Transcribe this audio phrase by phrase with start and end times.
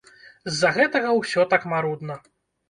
[0.51, 2.19] З-за гэтага ўсё так марудна.